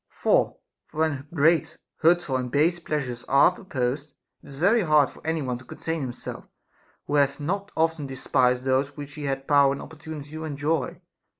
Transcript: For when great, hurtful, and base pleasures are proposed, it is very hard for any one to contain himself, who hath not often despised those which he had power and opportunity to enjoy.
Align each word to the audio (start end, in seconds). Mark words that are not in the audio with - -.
For 0.09 0.57
when 0.89 1.27
great, 1.31 1.77
hurtful, 1.97 2.35
and 2.35 2.49
base 2.51 2.79
pleasures 2.79 3.23
are 3.25 3.51
proposed, 3.51 4.15
it 4.41 4.49
is 4.49 4.55
very 4.57 4.81
hard 4.81 5.11
for 5.11 5.21
any 5.23 5.43
one 5.43 5.59
to 5.59 5.63
contain 5.63 6.01
himself, 6.01 6.47
who 7.05 7.13
hath 7.17 7.39
not 7.39 7.71
often 7.77 8.07
despised 8.07 8.63
those 8.63 8.97
which 8.97 9.13
he 9.13 9.25
had 9.25 9.47
power 9.47 9.73
and 9.73 9.79
opportunity 9.83 10.31
to 10.31 10.43
enjoy. 10.43 10.99